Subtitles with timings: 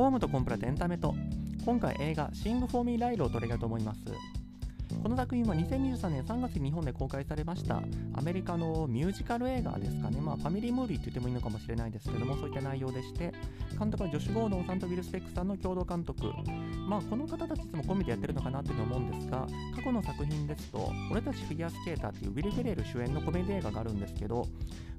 [0.00, 1.14] 法務とコンプラとエンタメと。
[1.66, 4.00] 今回映画「シング・フォー・ミー・ライル」を取り上げようと思います。
[5.02, 7.82] この作品は2023年3月に日本で公開されました
[8.14, 13.32] アメリカのミュージカル映画ですかね、まあ、ファミリームービーって言ってもいいのかもしれないですけども、そういった内容でして、
[13.78, 16.24] 監督はジョシュ・ゴードンさんとウィル・スペックさんの共同監督、
[16.88, 24.46] まあ、この方たちいつもコンビでやってるのかなって思うんですが、過去の作品ですと、俺たちフィギュアスケーターっていうウィル・フェレル主演のコメディ映画があるんですけど、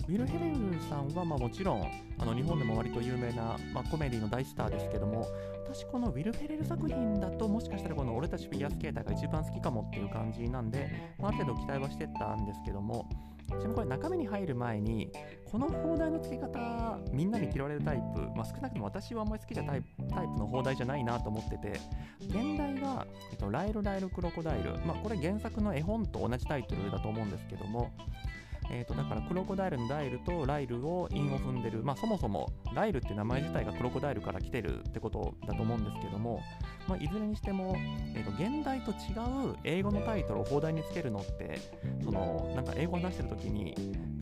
[0.07, 0.57] ウィル・ヘレル
[0.89, 1.83] さんはまもちろん
[2.17, 5.27] あの日本でも割と有名な、まあ、コメディの大スターですけども
[5.63, 13.07] 私このウィル・フェレル作品だともしかしたらこの俺たちフィギュアスケーターが一番好きかもっていう感じなんで、まあ、ある程度期待はしてたんですけども
[13.47, 15.11] ちなみにこれ中身に入る前に
[15.51, 21.79] この放題の付け方みんなに嫌われるタイプ、まあ、少なくとも私はあんまり好きなタイプタイプの放題じゃないなと思ってて
[22.27, 27.91] 現代が、えっと、ライル・ライル・クロコダイル、まあ、これ原作の絵本と同じタイトルだと思うんですけども
[28.73, 36.41] えーと、だからクロコダイルのダイルとライルを韻を踏んでる、まあ、そもそもライルって名前自体がクロコダイルから来てるってことだと思うんですけども、
[36.87, 37.75] まあ、いずれにしても、
[38.15, 38.93] えーと、原題と違
[39.51, 41.59] う英語のタイトルを邦題につけるのって
[42.03, 43.75] そのなんか英語を話してる時に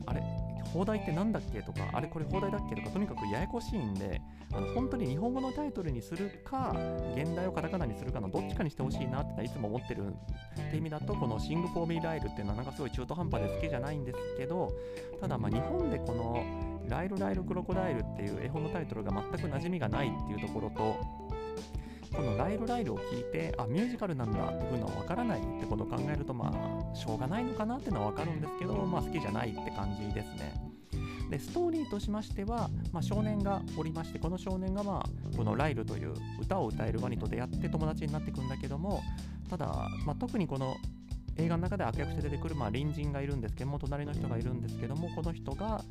[0.06, 0.22] あれ
[0.72, 4.20] 邦題って何だっけとかあれこれ邦題だっけとかとにかくややこしいんで
[4.52, 6.74] あの本当に日本語のタイトルにするか
[7.16, 14.72] 原題をカタカナにするかのどっちかにしてほしいなっていつも思ってるって意味だとこのシング・フォー・ミー・ライルっていうのはなんかすごい中途半端で好きじゃないんですけど
[15.20, 16.44] ただまあ日本でこの
[16.88, 21.19] ライル・ライル・クロコダイルっていう絵本のタイトルが全く馴染みがないっていうところと
[22.14, 26.52] このライルライルを聞いてあミュージカルなんだっていうのは分からないってことを考えるとま
[26.92, 30.70] あしょうがないのかなっていうのは分かるんですけどまあ好きじゃないって感じですね。
[31.30, 39.00] でストーリーとしましては、まあ、少年がおりましてこの少年が、まあ、このライルという歌を歌えるワニと出会って友達になっていくんだけども
[39.48, 40.74] ただ、まあ、特にこの
[41.40, 45.82] 映画の中で悪役して出てくる、まあ、隣人がいるんですけども隣の人がいるんですけどもこの人が、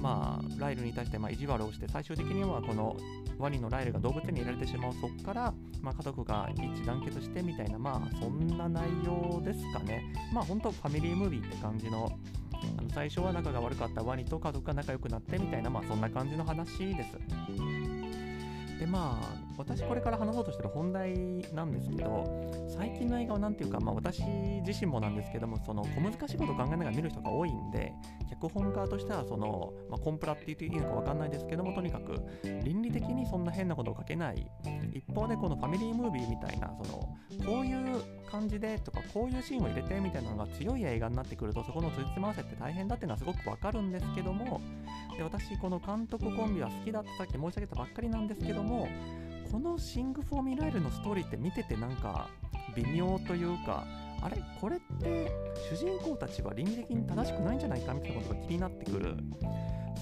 [0.00, 2.96] まあ、ライルに対してま意地悪をして最終的にはこの
[3.38, 10.04] ワニのライルが動物園に入れられてしまうそこから、まあ、家族が一致団結してみたいなまあそんな内容ですかね。
[10.32, 12.10] まあ本当ファミリームービーって感じの
[12.78, 17.18] あの最初は仲が悪かったワニと家族が仲良くなってみたいなまあそんな感じの話です。
[18.78, 21.14] でまあ私これから話そうとしてる本題
[21.54, 22.24] なんですけど
[22.68, 24.22] 最近の映画は何ていうか、まあ、私
[24.66, 27.92] 自身もなんですけどもその小難しいことを考えながら見る人が多いんで
[28.30, 32.16] 脚本家としてはその、まあ、コンプラって言っていいのか分かんないですけどもとにかく
[32.64, 34.46] 倫理的にそんな変なことを書けない。
[34.92, 44.60] 一方でこのファミリームービーみたいなそのこういう感じでとかこういうシーンを入れてみたいなのが強い映画になってくるとそこのつじつま合わせって大変だっていうのはすごく分かるんですけども
[45.16, 48.88] で私この監督コンビは好きだってさっき申し上げたばっかりなんですけども
[49.52, 52.26] このシング・フォー・ミー・ライルのストーリーって見ててなんか
[52.74, 53.84] 微妙というか
[54.22, 54.42] あれ？
[54.58, 55.30] これって
[55.70, 57.92] 主人公たちは倫理的に正しくないんじゃないか？
[57.92, 59.14] みたいなことが気になってくる。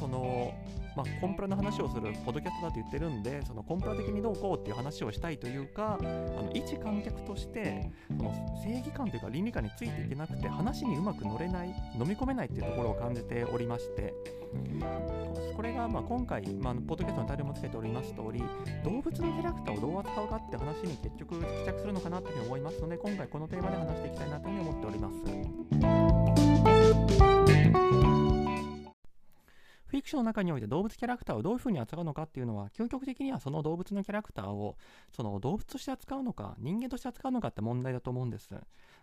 [0.01, 0.53] その
[0.97, 8.33] まあ、コンプラの話をするポッドキャストだと言ってるんでそのコンプラ的にどうこうっていう話をしたいというかあの一観客としてその
[8.65, 11.69] 正義感というか倫理観についていけなくて話にうまく乗れない
[11.99, 14.13] 飲み込めないっていうところを感じておりまして
[15.55, 18.43] これがまあ今回、まあ、ポッドキャストのタイトルもつけております通り
[18.85, 26.50] 動物のキャラクターをどう扱うかって話に結局帰着するのかなというふうに思いますので今回このテーマで話していきたいなというふうに思っております。
[29.91, 34.77] フィクションの中において動物キャラクターをどういうふうに扱うのかっていうのは、究極的にはその動物のキャラクターを
[35.11, 38.51] その動物として扱うのか、人間として扱うのかって問題だと思うんです。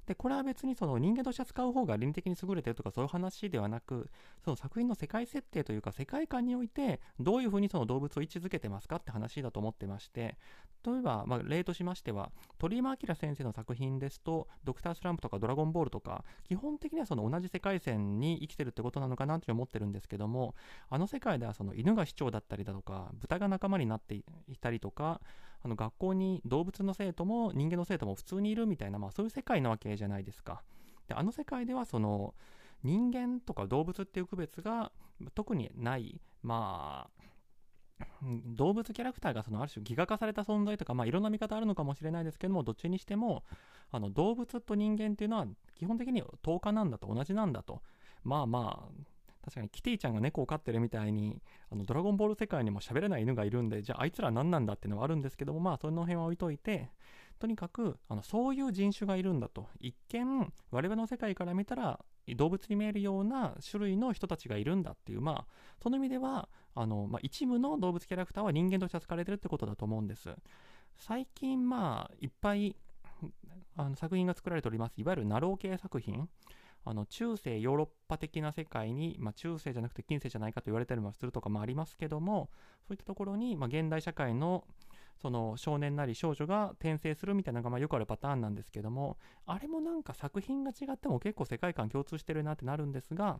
[0.07, 4.09] で、これは別にその人間として扱う方が倫理的に優れてるとかそういう話ではなく、
[4.43, 10.37] その作品の世界設定というか世界観においてどういうふうにその動物を位置づけてますかって話だと思ってまして、
[10.85, 20.55] 例えば、まあ、例としましては、鳥山明先生の作品ですと、ドクタースランプとかドラゴンボールとか、基本的にはその同じ世界線に生きてるってことなのかなって思ってるんですけども、
[20.89, 24.23] あの世界ではその犬が市長だったりだとか、豚が仲間になってい
[24.61, 25.19] たりとか、
[25.67, 30.63] あの学校に動物の生徒も人間の生徒も普通にいるみたいな、まあ、そういう世界なわけじゃないですか。
[31.07, 32.33] であの世界ではその
[32.83, 34.91] 人間とか動物っていう区別が
[35.35, 38.05] 特にない、まあ、
[38.45, 43.43] 動物キャラクターがそのある種ギガ化された存在とか、まあ、いろんな見方あるのかもしれないですけどもどっちにしても
[43.91, 47.81] あの動物と人間っていうのは基本的に10日なんだと同じなんだと
[48.23, 49.01] まあまあ
[49.47, 51.41] 確かにキティちゃんが猫を飼ってるみたいに
[51.71, 56.91] あのドラゴンボール世界にも喋れない犬がいるんでじゃああいつら何なんだっていうのはあるんですけどもまあその辺は置いといて
[57.39, 59.69] とにかくあのそういう人種がいるんだと。
[59.79, 61.97] 一見我々の世界から見たら
[62.35, 65.45] 動物に見えるような種類の人たちがいるんだっていうまあ
[65.81, 70.35] その意味ではあの、まあ、一部の動物キャラクターは人間として扱われてるってことだと思うんです。
[70.97, 72.75] 最近まあいっぱい
[73.77, 74.93] あの作品が作られております。
[74.97, 76.27] いわゆるナロー系作品。
[76.89, 82.49] あの中世ヨーロッパ的な世界に、まあ、中世じゃなくて近世じゃないかと言われたりもするとかもありますけども
[82.87, 84.63] そういったところに、まあ、現代社会の
[85.21, 93.39] その少年なり少女が転生するみたいなのがまあよくあるパターンなんですけどもあれもなんか作品が違っても結構世界観共通してるなってなるんですが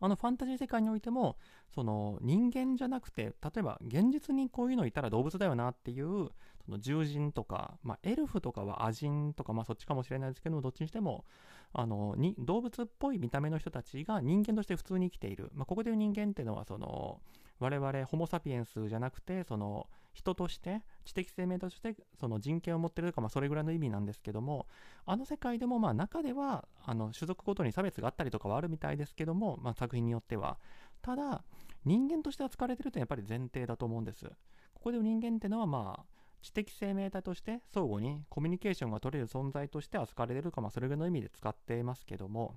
[0.00, 1.36] あのファンタジー世界においても
[1.74, 6.30] その人間じゃなくて例えば現実にこういうのいたら動物だよなっていう
[6.64, 11.24] その獣人とか、まあ、エルフとかはアジンとか、まあ、そっちかもしれないですけどどっちにしても
[11.72, 17.20] あのに動物っぽい見た目の人たちが人間として普通に生きている、まあ、ここでいう人間っていうのはその
[17.58, 24.66] 我々ホモ・サピエンスじゃなくてその人として知的生命としてその人権を持ってるとか、まあ、それぐらいの意味なんですけども
[25.06, 30.58] あの世界でもまあ中ではあの種族ごとに差別があったりとかはあるみたいですけども、まあ、作品によっては。
[31.02, 31.44] ただ
[31.84, 34.26] 人間として扱われてるってやっぱり前提だと思うんです。
[34.74, 42.56] ここで人間っていうのはまあ知的生命体として相互にコミュニケーションが取れる存在として扱われてるか、まあ、それぐらいの意味で使っていますけども。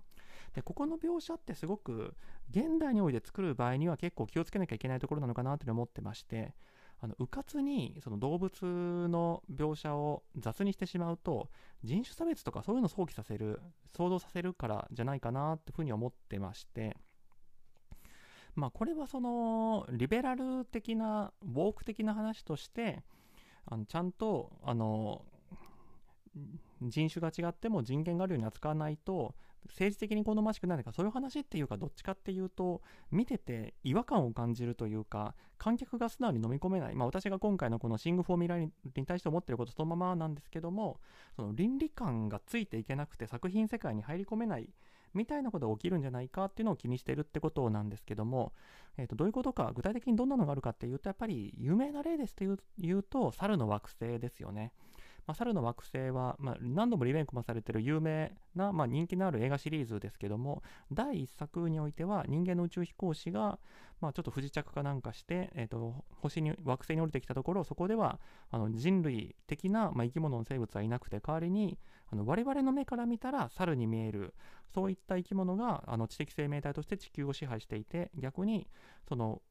[0.54, 2.16] でここの描写ってすごく
[2.50, 6.54] 現代において作る場合には結構気をつけなきゃいけないところなのかなと思ってまして
[7.02, 11.50] あの、うかつにその動物の描写を雑にしてしまうと、
[11.84, 13.60] 人種差別とかそういうのを想起させる、
[13.96, 16.96] 想像させるからじゃないかなっていうふうに思ってまして、
[18.56, 23.04] まあ、これはその、リベラル的な、ウォーク的な話として、
[23.66, 25.26] あのちゃんと、あの、
[26.82, 29.36] 人種が違っても人権があるように扱わないと
[29.68, 32.82] 政治的に好ましくないかそういう話っていうかどっちかっていうと
[33.12, 38.72] 見てて違和感を感じるというか観客が素直に飲み込めない、まあ、私が今回のこのシング・フォーミュラに
[39.06, 41.00] 対して思ってることそのままなんですけども
[41.36, 44.70] その倫理観がついていけなくて作品世界に入り込めない
[45.14, 48.52] みたいなことが起きるんじゃないかっていうのを気にしてるってことなんですけども、
[48.98, 54.74] えー、とどういうことか具体的にどんなのがあるかっていうとやっぱり有名な例ですというと猿の惑星ですよね。
[55.26, 63.60] まあ、猿の惑星は、まあ、何度もリメイクもされている有名な、まあ、人気のある映画シリーズですけども第1作においては人間の宇宙飛行士が、
[64.02, 68.20] まあ、ちょっと不時着かなんかして、えーと、星に惑星に降りてきたところそこでは
[68.52, 71.78] あの人類的な、まあ、生き物の生物はいなくて代わりに
[72.14, 74.36] あの我々の目から見たら猿に見える
[74.72, 78.68] そういった生き物があの知的生命体として地球を支配していて逆に
[79.10, 79.42] その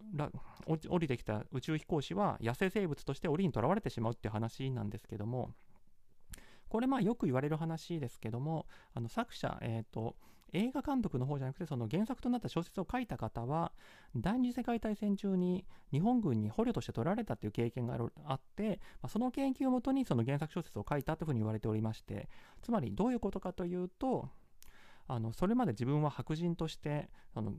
[0.89, 5.51] 降りてきた宇宙飛行士は野生生物として檻にとらわれてしまうっていう話なんですけども
[6.69, 10.15] これまあよく言われる話ですけどもあの作者、えーと、
[10.53, 13.73] 映画監督の方じゃなくてその原作となった小説を書いた方は
[14.15, 22.29] 第二次世界大戦中に日本軍に捕虜として取られたという経験があって、まあ、その研究をもとにその原作小説を書いたというふうに言われておりまして
[22.63, 24.29] つまりどういうことかというと
[25.09, 27.53] あのそれまで自分は白人としてあの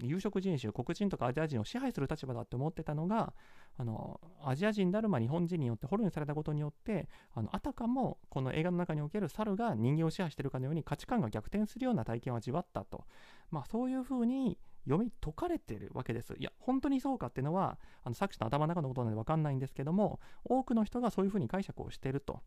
[0.00, 3.32] 有色人種黒人とかアジア人を支配する立場だって思ってたのが
[3.76, 13.04] あのアジア人であるま日本人によって捕虜にされたことによってあのあたかもこの映画の中における猿が人間を支配してるかのように価値観が逆転するような体験を味わったと、
[13.50, 16.34] まあ、そういうふうに読み解かれてるわけです。
[16.38, 22.40] いや、本当にそうかっていうのは、あの作者の頭の中のことなので分かんないんですけども、多くの人がそういうふうに解釈をしてると。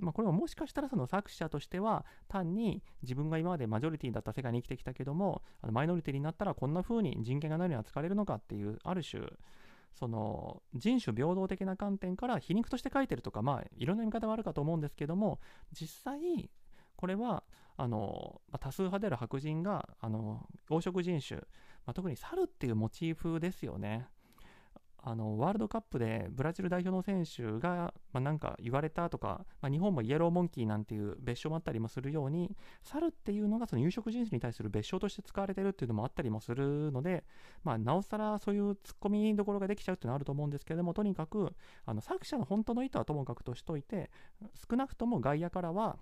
[0.00, 9.22] まあ、これはもしかしたらその作者としては単に自分が今までマジョリティだった世界に生きてきたけどもあのマイノリティになったらこんな風に人権がないように扱われるのかっていうある種
[9.92, 15.40] その人種平等的な観点から皮肉として書いてるとかまあいろんな見方はあるかと思うんですけども
[15.72, 16.50] 実際
[16.96, 17.42] これは
[17.76, 21.38] あの、ま、多数派である白人があの黄色人種、
[21.86, 24.08] まあ、特に猿っていうモチーフですよね。
[25.02, 37.24] あのワールドカップでブラジル代表の選手が、まあ、なんか言われたとか、まあ、日本もイエローモンキーなんていう別称もあったりもするように猿っていうのがその有色人種に対する別称として使われてるっていうのもあったりもするので、
[37.64, 41.54] まあ、なおさらそういうツッコミどころができちゃうっていうのはあると思うんですけれどもとにかく
[41.86, 44.10] あの作者の本当の意図はともかくとしといて
[44.70, 45.96] 少なくとも外野からは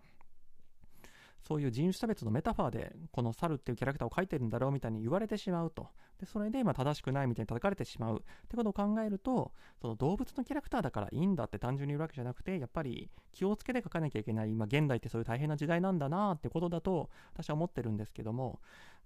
[1.42, 5.88] そういう人種差別のメタファーでこの猿っていうキャラクターを描いてるんだろうみたいに言われてしまうと。
[6.18, 8.18] でそれでま正しくないみたいに叩かれてしまう。
[8.18, 18.60] ってことを考えるとその動物のキャラクターだからいいんだって単純に言うわけじゃなくてやっぱり気をつけて描かなきゃいけない今現代ってそういう大変な時代なんだなってことだと私は思ってるんですけども。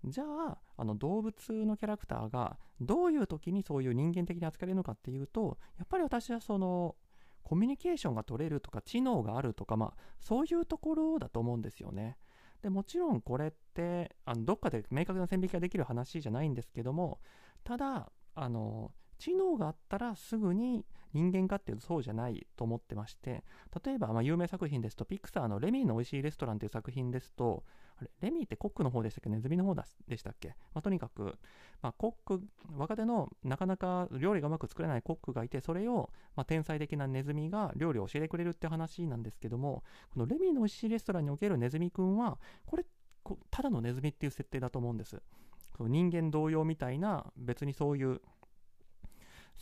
[0.04, 1.34] じゃああの動物
[1.64, 6.96] のキャラクターがどういう時にそういう人間的に扱われるのかっていうとやっぱり私はその
[7.42, 12.16] コミュニケーションが取れるとか知能があるとかまあそういうところだと思うんですよね。
[12.62, 17.18] でもちろんこれってあのどっかで明確な線引きができる話じゃないんですけども
[17.64, 23.44] ただあの知能があったらすぐに人間かっていうとそうじゃないと思ってまして
[23.84, 27.62] 例えばまあ有名作品ですとピクサーのレミーの美味しいレストランという作品ですと
[28.00, 29.76] あれレミーってコックの方でしたっけネズミの方
[30.08, 31.38] でしたっけ、まあ、とにかく、
[31.82, 32.42] まあ、コック
[32.76, 42.84] 若手のなかなか料理がうまく作れないコックがいてそれを、ま、天才的なネズミが料理を教えてくれるって話なんですけどもこのレミーの美味しいレストランにおけるネズミくんはこれ
[43.52, 45.22] ただのネズミっていう設定だと思うんです。
[45.78, 48.20] 人間同様みたいな別にそういう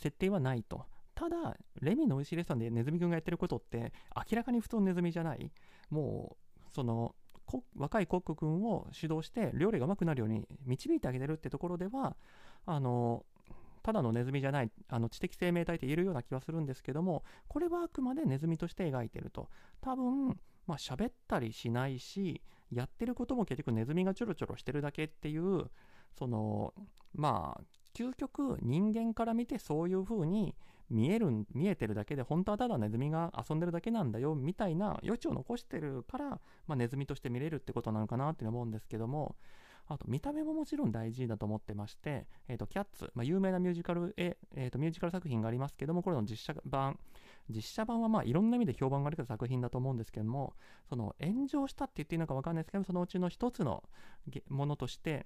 [0.01, 0.85] 設定はないと。
[1.13, 5.51] ただレミの美味しいレストランでネズミくんがやってることって明らかに普通のネズミじゃない
[5.91, 7.13] もうその
[7.75, 12.15] 若いコック君を指導して料理がうまくなるように導いてあげてるってところでは
[12.65, 13.25] あの
[13.83, 19.49] ただのネズミじゃないあの知的生命体って言えるような気はするんですけどもこれはあくまでネズミとして描いてると
[19.81, 20.29] 多分
[20.67, 22.41] まあ喋ったりしないし
[22.71, 25.65] やってることも結局ネズミがちょろちょろしてるだけっていう
[26.17, 26.73] その
[27.13, 30.55] まあ究極人間から見てそういう風に
[30.89, 36.29] 見える見えてるだけで本当はただネズミが遊んでるだけなんだよみたいな余地を残してるから、
[36.67, 39.35] まあ、ネズミとして見れるってことなのかなって思うんですけども
[39.87, 46.99] あと見た目ももちろん大事だと思ってまして、えーと、キャッツ、まあ、有名なミュージカルえーとミュージカル作品がありますけどもこれの実写版。
[47.49, 50.53] 実写版はまあいろんな意味で評判がある作品だと思うんですけども
[50.87, 53.83] その炎上したって言っていいのか分かんないですけどそのうちの一つの
[54.49, 55.25] ものとして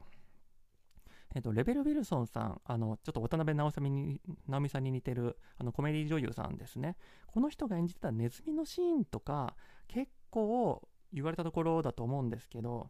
[1.35, 6.95] えっと、レベル・ウィルソンさん、あの、ちょっと渡辺直美に直美さんに似てるあのコメディ女優さんですね。
[7.27, 9.55] この人が演じてたネズミのシーンとか、
[9.87, 12.89] 結構言われたところだと思うんですけど、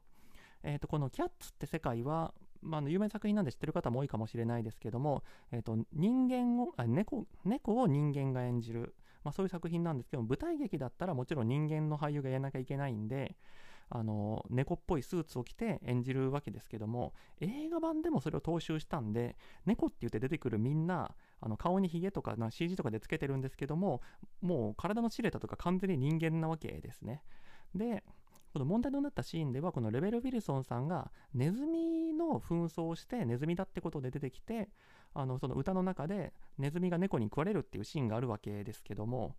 [0.64, 13.36] えっと、このキャッツって世界は、まあ、の有名な作品なんで知ってる方も多いかもしれないですけども、えっと、人間をあ猫、猫を人間が演じる、まあ、そういう作品なんですけど舞台劇だったらもちろん人間の俳優がやらなきゃいけないんで、
[13.90, 24.02] あの猫っぽいスーツを着て演じるわけですけども映画版でもそれを踏襲したんで猫って言って出てくるみんなあの顔にヒゲとかな CG とかでつけてるんですけども
[24.42, 27.24] もう体のシルエットとか完全に人間なわけですね。
[27.74, 28.04] で
[28.54, 34.70] この問題となったシーンではこのレベル・ウィルソンさんがネズミの紛争をしてネズミだってことで出てきて
[35.14, 39.36] あのその歌の中でネズミが猫に食われるっていうシーンがあるわけですけども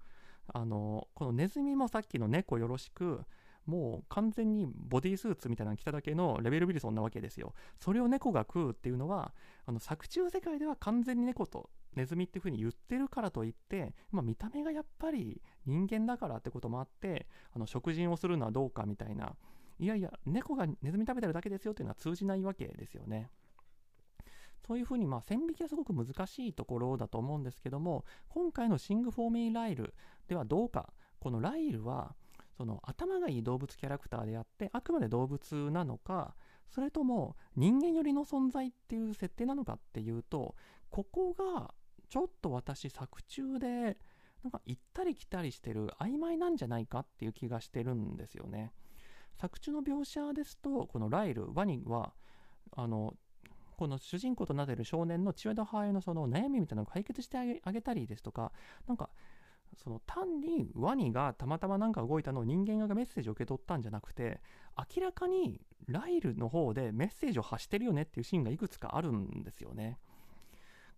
[0.52, 3.22] あのこのネズミもさっきの猫よろしく
[3.66, 7.54] もう完全にボディースーツみたいなの着ただけのレベル・ウィルソンなわけですよ。
[7.76, 9.34] それを猫が食うっていうのは、
[9.66, 19.34] あの作中世界では完全に猫とネズミっていう風に言ってるからといって、まあ、見た目がやっぱり人間だからってこともあって、あの食事をするのはどうかみたいな、
[19.78, 23.30] いやいや、猫がネズミ食べてるだけですよっていうのは通じないわけですよね。
[24.66, 29.94] そういうふうにまあ線引きはすごく難しいところだと思うんですけども今回の「シング・フォー・ミー・ライル」
[30.26, 32.16] ではどうかこのライルは
[32.56, 36.34] その頭がいい動物キャラクターであってあくまで動物なのか
[36.70, 40.54] それとも人間寄りの存在っていう設定なのかっていうと
[40.90, 41.74] ここが
[42.08, 43.98] ちょっと私作中で
[44.42, 48.72] なんか行ったり来たりしてる曖昧なんじゃないかっていう気がしてるんですよね。
[49.34, 52.14] 作中の描写ですとこのライルワニは
[52.72, 53.14] あの
[53.76, 58.52] この主人公となっている少年の父親と母親のその悩みみたいなのを解決してあげたりですとか
[58.86, 59.10] なんか
[59.76, 64.40] その単にワニがたまたまなんか動いたのを人間がメッセージを受け取ったんじゃなくて
[64.96, 69.98] 明らかにライルの方でメッセージを発してるよねっていうシーンがいくつかあるんですよね。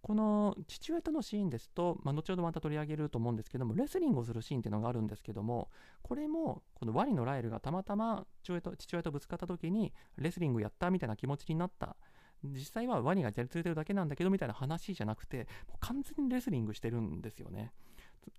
[0.00, 5.68] この父親とのシーンですと、まあ、後ほどまた取り上げると思うんですけどもレスリングをするシーンっていうのがあるんですけども
[6.02, 11.96] これもこのワニのライルがたまたま父親と父親とぶつかった時にレスリングやったみたいな気持ちになった
[12.44, 17.72] 実際はワニがやりつれてるだけなんだけどみたいな話じゃなくてもう完全にレスリングしてるんですよね。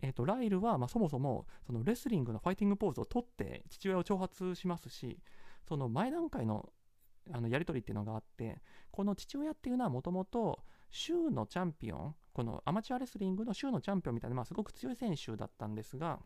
[0.02, 5.20] えーと、ライルは、ま、そもそもそのレスリングのファイティングポーズを取って父親を挑発しますし
[5.68, 6.70] その前段階の
[7.32, 8.60] あのやり取りっていうのがあって
[8.92, 10.60] この父親っていうのはもともと
[10.90, 16.20] 州のチャンピオンこのアマチュアレスリングの州のチャンピオンみたいな、まあ、すごく強い選手だったんですが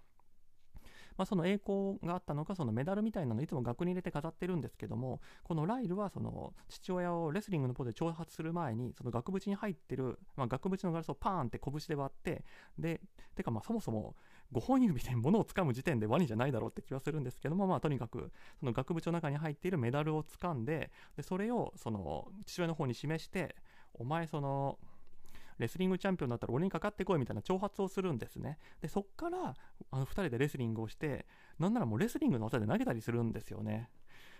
[1.18, 12.44] まあ、その栄光があったのかそのメダルみたいなのいつも額に入れて飾ってるんですけどもこのライルはその父親をレスリングのポーズで挑発する前にその額縁に入ってる、まあ、額縁のガラスをパーンって拳で割って
[12.78, 13.02] で
[13.36, 14.16] てかまあそもそも
[14.54, 23.56] 5本指で物を掴む時点でワニじゃないだろうって気はするんですけどもまあとにかくその額縁の中に入っているメダルを掴んででそれをその父親の方に示して
[23.94, 24.78] お前その
[25.60, 28.58] レスリングチャンピオンだったら俺にかかってこいみたいな挑発をするんですね。
[28.82, 29.56] で、そっから
[29.92, 31.26] あの2人でレスリングをして、
[31.60, 33.90] なんならもうレスリングの技で投げたりするんですよね。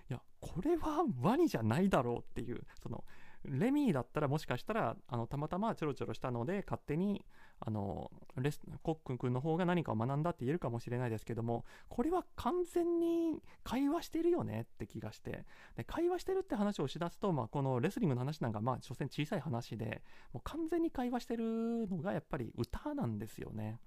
[0.10, 3.04] いや、これはワニじゃないだろうっていう、その、
[3.46, 7.26] レミーだったらもしかしたらあのたまたまちょろちょろしたので勝手に
[7.60, 15.46] あのレスコックン君の方が何かを学んだって言えるかもしれないですけどもこれは完全に会話してるよねって気がして
[15.78, 20.02] で会話してるって話をしだすと、まあ、このレスリングの話なんかまあ所詮小さい話で
[20.34, 23.80] もう完全に会話してるのがやっぱり歌なんですよね。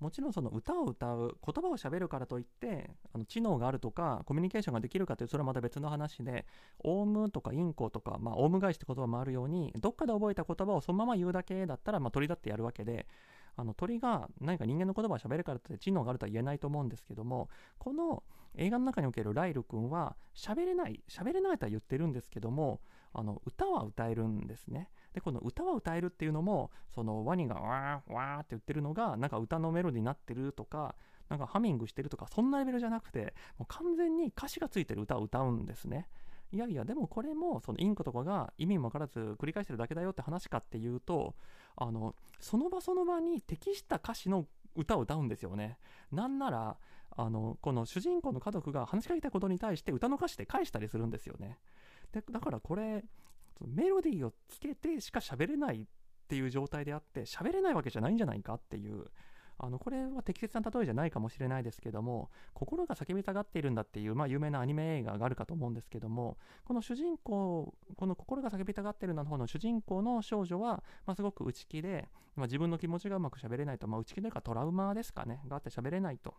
[0.00, 6.46] もちろんその歌を歌う言葉をしゃべるからといってあの知能があるとかコミュニケーションができるかというそれはまた別の話で
[6.82, 13.06] オウムとかインコとか、まあ、オウム返しって言葉もあるようにどっかで覚えた言葉をそのまま言うだけだったら、まあ、鳥だってやるわけで
[13.56, 17.48] あの鳥が何か人間の言葉をしゃべるからって知能があるとは言えないと思うんですけども
[17.78, 18.22] この
[18.56, 22.80] 映画の中におけるライル君は喋れない喋れないとは言ってるんですけども
[23.12, 24.90] あの歌は歌えるんですね。
[25.14, 30.96] でこの歌は歌えるっていうのもそのワニがわーわーって言ってるのがなんか歌のメロディーになってるとか
[31.28, 36.08] なんかハミングしてるとかそんなレベルじゃなくてもう完全に歌詞がついてる歌を歌うんですね。
[36.52, 41.34] いやいやでもこれもそのインコとかが意味も分からず繰り返してるだけだよって話かっていうと
[41.74, 45.78] あのその場その場に適した歌詞の歌を歌うんですよね。
[46.12, 46.76] なんなら
[47.16, 51.58] あのこの主人公の家族が話しかけたことに対して歌の歌詞で返したりするんですよね。
[52.12, 53.04] でだからこれ
[53.66, 55.86] メロディーをつけてしか喋れないっ
[56.28, 59.06] ていう状態であって喋れないわけじゃないんじゃないかっていう
[59.58, 76.34] あのこれは適切な例えじゃないかもしれないですけども心が叫びたがっているんだっていう、まあ、有名なアニメ映画があるかと思うんですけどもこの主人公この心が叫びたがっているの方の主人公の少女は、まあ、すごく内気で、まあ、自分の気持ちがうまく喋れないと、まあ、内気というかトラウマですかねがあって喋れないと。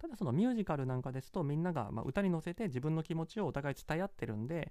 [0.00, 4.70] ただそのミュージカルなんかですとみんながま歌に乗せて自分の気持ちをお互い伝え合ってるんで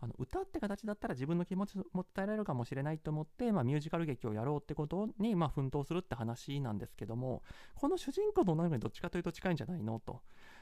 [0.00, 7.42] あの歌って形だったら自分の気持ちも伝えられるかもしれないと思って、まあ、ミュージカル劇をやろうってことに、まあ、奮闘するって話なんですけども
[7.74, 10.20] この主人公の女の子にどっちかというと近いんじゃないのと。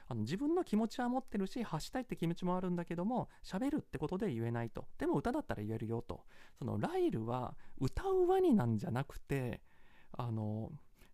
[0.08, 4.86] あの自分の気持ちは持ってるし発したいって気持ちもあるんだけども喋るってことで言えないと。
[4.98, 6.24] でも歌だったら言えるよと。
[6.58, 9.62] そのライルは歌うワニなんじゃなくて
[10.12, 10.70] あの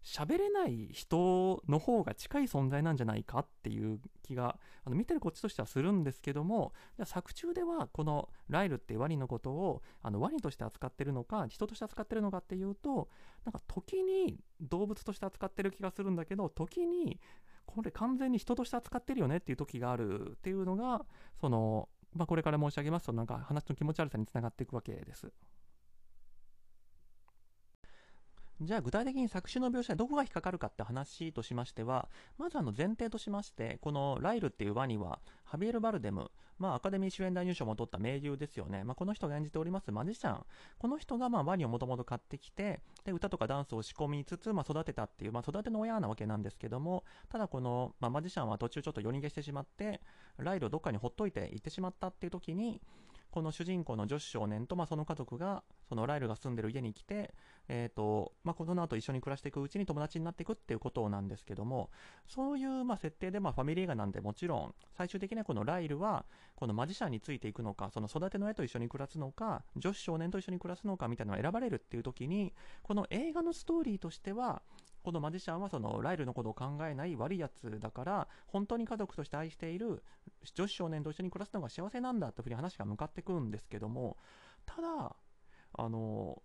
[0.08, 6.72] 喋れない人の方が近い存在なんじゃないかっていう気があの見てるこっちとしてはするんですけども
[7.04, 13.10] 作中ではこのライルってワニのことをあのワニとして扱ってるのか人として扱ってるのかっていうと
[13.44, 17.20] なんか時に動物として扱ってる気がするんだけど時に
[17.66, 21.04] これ完全に人として扱ってるよねっていう時があるっていうのが
[21.38, 25.30] その、まあ、これから申し上げますとなんか話の気持ち悪さにつながっていくわけです。
[28.60, 38.82] じゃあ具体的に作詞の描写どこが引っかかるかって話としましては、まずあの前提としまして、このライルっていうワニは、ハビエル・バルデム、まあアカデミー主演男優賞も取った名優ですよね。
[38.82, 40.44] まあこの人が演じておりますマジシャン。
[40.76, 50.00] この人がまあワニをもともと買ってきて、で、歌とかダンスを仕込みつつ、まあ育てたっていう、まあ育ての親なわけなんですけども、ただこの、まあ、マジシャンは途中ちょっと夜逃げしてしまって、
[50.36, 52.80] ライルをどっかにほっといて行ってしまったっていう時に、
[53.30, 57.34] この主人公の女子少年と、まあ、その家族が、そのライルが住んでる家に来て、
[57.68, 61.90] えっ、ー、と、まあ、この後一緒に暮らしていくうちに友達になっていくっていうことなんですけども、
[62.26, 66.24] そういう、まあ、設定で、まあ、ファミリー映画なんでもちろん、最終的にはこのライルは、
[66.56, 74.62] このマジシャンについていくのか、その育ての親と一緒に暮らすのか、女子少年と一緒に暮らすのかみたいなのが選ばれるっていう時に、この映画のストーリーとしては、
[75.08, 80.02] このマジシャンはそのライルのことを考えない悪いやつだから本当に家族として愛している
[80.54, 84.18] 女子少年と一緒に暮らすのが幸せなんだというふうに話が向かってくるんですけども
[84.66, 85.16] ただ
[85.78, 86.42] あの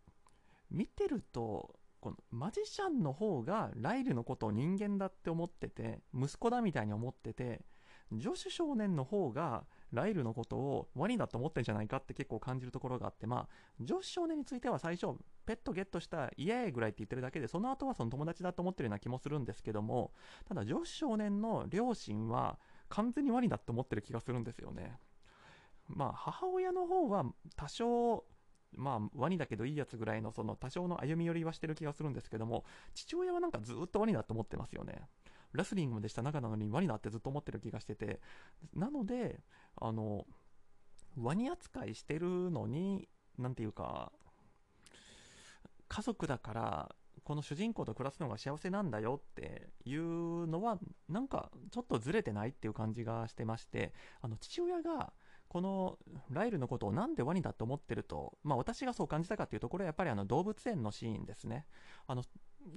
[0.71, 7.65] 見てるとこのマジシャンの方がライルのことを人間だって思ってて息子だみたいに思ってて
[8.13, 13.47] 女子少年の方がライルのことをワニだと思ってんじゃないかって結構感じるところがあって、まあ、
[13.82, 20.12] 女子少年については最初、ペットゲットしたイエーイぐらいって言ってるだけで、その後はその友達だと思ってるような気もするんですけども、
[20.47, 22.58] ただ女子少年の両親は
[22.89, 24.99] 完全にワニだと思ってる気がするんですよね。
[25.88, 27.25] まあ、母親の方は
[27.56, 28.25] 多少、
[28.71, 35.01] まあ、ワニだけどいいやつぐらいの、その多少の歩み寄りはしてる気がするんですけども、父親はなんかずっとワニだと思ってますよね。
[35.53, 38.21] レスリングまでした中なのにワニだってずっと思ってる気がしてて、
[38.73, 39.41] なので、
[39.75, 40.25] あの、
[41.15, 44.12] ワニ扱いしてるのに、なんていうか、
[45.93, 55.13] 家族だから、この主人公と暮らすのが幸せなんだよっていうのは、なんかちょっとずれてないっていう感じがしてまして、あの、父親が、
[55.49, 55.99] この
[56.32, 61.67] ライルのことをなんでワニだと思ってると、まあ私がそう感じたかっていうところはやっぱりあの動物園のシーンですね。
[62.08, 62.23] あの、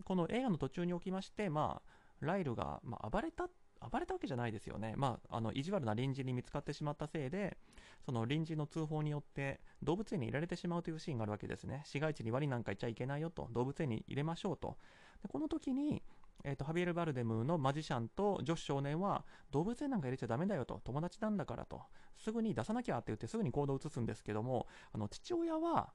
[0.04, 3.48] この映画の途中におきまして、まあ、ライルが、まあ、暴れた
[3.80, 7.56] 暴れたわけじゃないですよね、まあ、あの意地悪な隣人に見つかってしまったせいで、
[8.04, 14.76] その隣人の通報によって動物園に入れられてしまうというシーンがあるわけですね、市街地にワニなんかいちゃいけないよと、動物園に入れましょうと、
[15.22, 16.02] でこの時に、
[16.44, 21.82] えーと、ハビエル・バルデムのマジシャンと女子少年は動物園なんか入れちゃだめだよと、友達なんだからと、
[22.16, 25.92] すぐに出さなきゃって言ってすぐに行動を移すんですけども、あの父親は、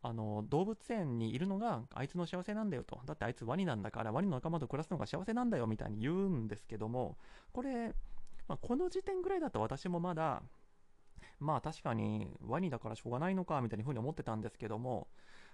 [0.00, 3.00] あの動物園にいるのがあいつの幸せなんだよと。
[3.04, 7.16] だってあいつワニなんだからワニの仲間と暮らすのが幸せなんだよみたいに言うんですけども、
[7.52, 7.88] これ、
[8.46, 10.42] まあ、この時点ぐらいだと私もまだ、
[11.40, 15.08] まあ確かにワニだからしょうがないのかみたいな風に思ってたんですけども、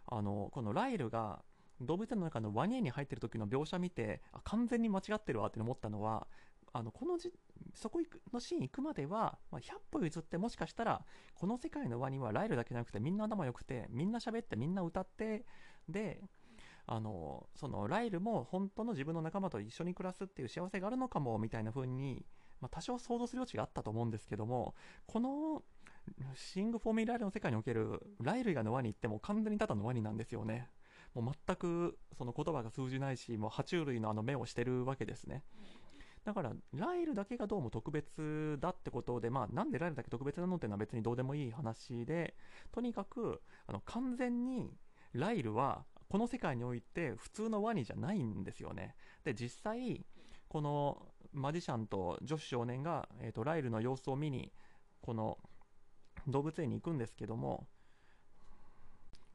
[0.06, 1.42] あの、このライルが
[1.80, 6.26] 動物園の中のワニ園に入ってる時の描写見て、完全に間違ってるわって思ったのは、
[6.74, 7.32] あのこのじ
[7.72, 8.00] そこ
[8.32, 15.44] のシーン行くまでは、まあ、100歩譲ってもしかしたらこの世界のワニはライルだけじゃなくてみんな頭良くてみんな喋ってみんな歌って
[15.88, 16.20] で
[16.86, 22.26] あのそのライルも本当の自分の仲間と一緒に暮らすっていう幸せがあるのかもみたいな風に、
[22.60, 24.74] まあ、多少想像する余地があったと思うんですけども
[25.06, 25.62] この
[26.34, 30.68] シング・フォーミュラーレの世界におけるライル以外のワニってもう完全にただのワニなんですよね。
[31.14, 35.44] もう全くその言葉が通じないし、もう爬虫類のあの目をしてるわけですね。
[36.24, 42.34] だから、ライルだけがどうも特別だってことで、まあ、なんでライルだけ特別なのっていうのは別にどうでもいい話で、
[42.72, 44.72] とにかく、あの、完全に、
[45.12, 48.94] ライルは、この世界において普通のワニじゃないんですよね。
[49.24, 50.04] で、実際、
[50.48, 54.52] このマジシャンと女子少年が、えーと、ライルの様子を見に、
[55.02, 55.38] この
[56.28, 57.66] 動物園に行くんですけども、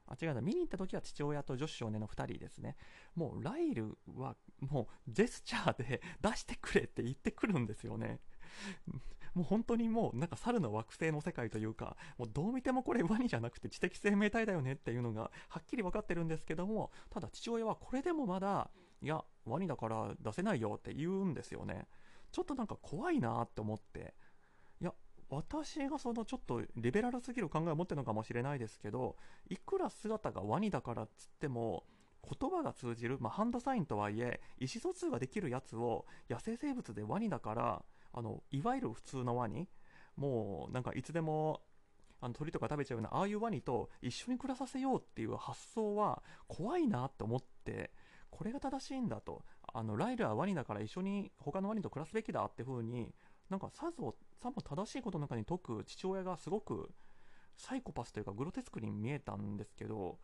[0.09, 2.75] あ、違うな、見に行った時は父親と女子少年の2人ですね。
[3.15, 8.19] もうライルはもうジェスチャーで出してくれって言ってくるんですよね。
[9.35, 21.87] もう本当にもうなんか猿の惑星の世界というか、もうどう見てもこれワニじゃなくて知的生命体だよねっていうのがはっきり分かってるんですけども、ただ父親はこれでもまだ、いや、ワニだから出せないよって言うんですよね。
[22.31, 24.13] ちょっとなんか怖いなって思って、
[25.29, 29.15] 私がそのちょっとリベラルすぎる考えを持ってるのかもしれないですけど、
[29.49, 31.83] いくら姿がワニだからっつっても、
[32.39, 39.67] 言葉が通じる、まあ、ハンドサインとはいえ、意思疎通ができるやつを野生生物でワニだから、あの、いわゆる普通のワニ、
[40.15, 41.61] もうなんかいつでも
[42.21, 47.91] あの鳥とか食べちゃうようなああいうワニと一緒に暮らさせようっていう発想は怖いなって思って
[48.29, 49.43] これが正しいんだと。
[49.71, 53.13] あのライルはワニだから一緒に他のワニと暮らすべきだって風に
[53.49, 56.91] なんかさぞさも正しいことの中に解く父親がすごく
[57.57, 60.19] サイコパスというかグロテスクに見えたんですけど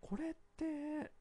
[0.00, 1.12] これって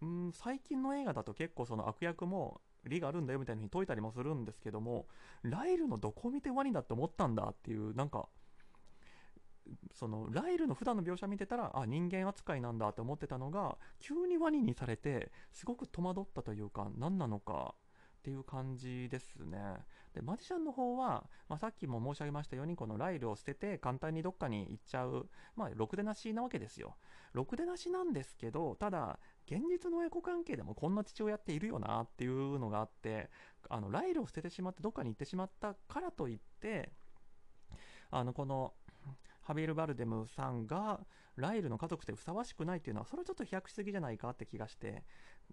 [0.00, 5.06] うん最近の映画だと結構その悪役も理があるんだよみたいに解いたりもするんですけども
[5.42, 8.28] ライルのどこ見てワニだって思ったんだっていうなんか
[9.92, 17.74] そのライルの普段の描写見てたらあ人間扱いなんだって思ってたのが急にワニにされてすごく戸惑ったというか何なのか
[18.18, 19.58] っていう感じですね。
[20.18, 26.96] で、マジシャンの方は、まあ、さっきも申し上げましたように、このライルを捨てて簡単にどっかに行っちゃう、まあ、ろくでなしなわけですよ。
[27.32, 33.30] ろくでなしなんですけど、ただ、現実の親子関係でもこんな父親っているよなっていうのがあって、
[33.68, 36.90] あの、ライルを捨ててしまってどっかに行ってしまったからといって、
[38.10, 38.74] あの、この、
[39.40, 41.00] ハビエル・バルデムさんが
[41.36, 45.04] ライルの家族とふさわしくないっていうのは、それはちょっと飛躍しすぎじゃないかって気がして、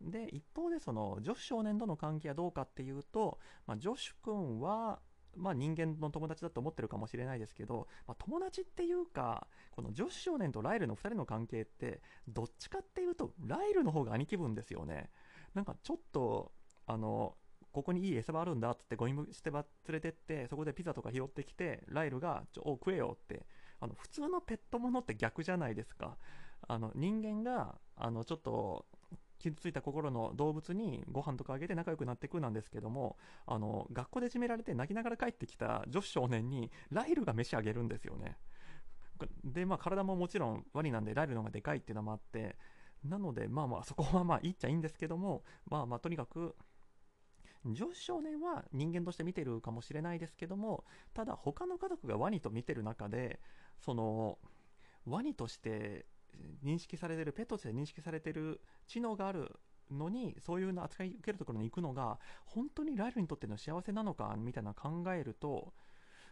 [0.01, 4.99] で、一方でその、ジョシュ少年との関係はどうかっていうと、まあ、ジョシュ君は、
[5.36, 15.10] まあ、人間の友達だと思ってるかもしれないですけど、まあ、友達っていうか、このジョシュ少年とライルの2人の関係って、どっちかっていうと、ライルの方が兄貴分ですよね。
[15.53, 16.51] なんかちょっと、
[16.88, 17.36] あの、
[17.71, 23.45] ここにいい餌場あるんだっつってゴミ捨て場連れてって、そこでピザとか拾ってきて、ライルが、ちょ、お、食えよって、
[23.81, 26.17] あの、普通のペットものって逆じゃないですか。
[26.67, 28.86] あの、人間が、あの、ちょっと、
[29.49, 38.38] 傷ついた心の動物にご飯とかあげて仲良くなっていくなんですけども、あの、学校でいじめられて泣きながら帰ってきた女子少年に、ライルが飯あげるんですよね。
[39.43, 42.58] で、まあ体ももちろんワニなんでライルの方がでかいっていうのもあって、
[43.03, 46.55] なので、まあまあそこはまあいいっちゃいいんですけども、まあまあとにかく、
[47.65, 53.39] 女子少年は人間として見てるかもしれないですけども、ただ他の家族がワニと見てる中で、
[53.79, 54.38] その、
[55.05, 56.05] ワニとして
[56.63, 59.59] 認識されてる、ペットとして認識されてる知能がある
[59.91, 65.73] のに、そういう扱い受けるところに行くのが、本当にライルにとっての幸せなのか、みたいな考えると、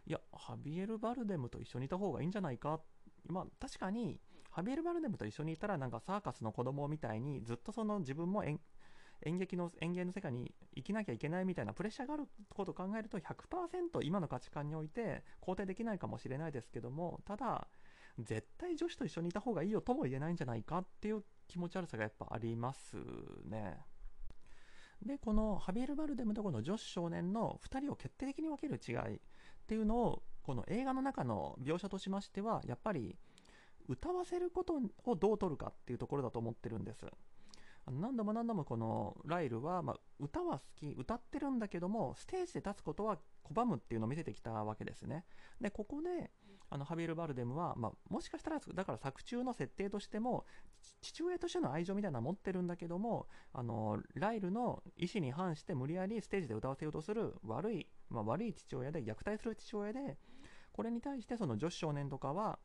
[0.05, 2.81] いや、ハビエル・バルデムと一緒にいた方がいいんじゃないか。
[3.27, 8.59] まあ、確かに、ハビエル・バルデムと一緒にいたら、なんかサーカスの子供みたいに、ずっとその自分も演
[9.37, 17.67] 劇の、演芸の世界に生きなきゃいけないみたいなプレッシャーがあることを考えると、100%今の価値観において肯定できないかもしれないですけども、ただ、
[18.19, 22.97] 絶対女子と一緒にいた方がいいよとも言えないんじゃないかっていう気持ち悪さがやっぱあります
[23.45, 23.77] ね。
[25.05, 29.19] で、このハビエル・バルデムとこの女子少年の2人を決定的に分ける違いっ
[29.67, 33.17] ていうのを、この映画の中の描写としましては、やっぱり
[33.87, 37.05] 歌わせることをどう取るかっていうところだと思ってるんです。
[37.91, 45.25] 何度も何度もこのライルは、まあ、歌は好き、歌ってるんだけども、ステージで立つことは拒むっていうのを見せてきたわけですね。
[45.59, 46.31] で、ここで、
[46.73, 50.43] あのハビエル・バルデムは、まあ、もしかしたらだから作中の設定としても
[51.01, 60.17] 父親としての愛情みたいなの持ってるんだけどもあのライルの意思に反して無理やりステージで歌わせようとする悪い、まあ、悪い父親で虐待する父親で
[60.71, 62.57] これに対してその女子少年とかは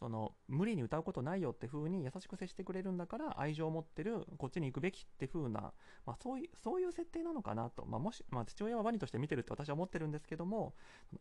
[0.00, 5.72] その無理に歌うことないよって風に優しく接してくれるんだから愛情を持ってるこっちに行くべきって風な、
[6.06, 10.74] まあ、そういそういう設定なのかなと、まあ、もし、まあ、父親はワニとして見てるって私は思ってるんですけども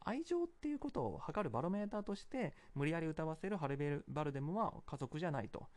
[0.05, 5.67] 愛情っていうことを測るバロメーターとして無理やり歌わせるハルベル・バルデムは家族じゃないと。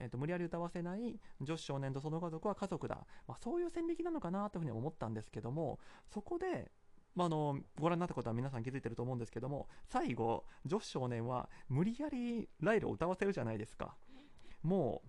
[0.00, 6.70] えーと、無理やり歌わせない女子少年とその家族は家族だ、まあ、そういう線引きなのかなというふうに思ったんですけどもそこで
[7.14, 13.96] まあ、あのご覧になったことは皆さん気づいてると思うんですけども最後ジョシ少年は無理やりライルを歌わせるじゃないですか。
[14.62, 15.08] もう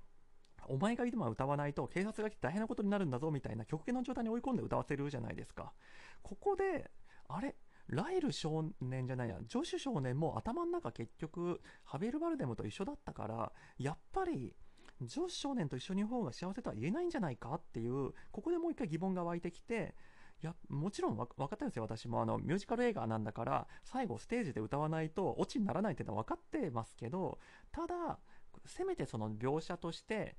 [0.73, 5.73] お前が今歌わないと警察が来て大変なことになるんだぞみたいな極限の状態に追い込んで歌わせるじゃないですか。
[6.21, 6.91] ここで
[7.27, 7.55] あれ？
[7.87, 9.37] ライル少年じゃないや。
[9.47, 14.55] ジョシュ少年も頭の中結局ハビエル・バルデムと一緒だったからやっぱり
[15.01, 19.95] ジョシュ少年と一緒にいる方が幸せとは言えないんじゃないかっていうここでもう一回疑問が湧いてきて
[20.41, 21.83] いやもちろん分かったんですよ。
[21.83, 27.39] 私もあのミュージカル映画なんだから最後ステージで歌わないとオチにならないっていうのは分かってますけど
[27.71, 28.19] ただ
[28.65, 30.37] せめてその描写として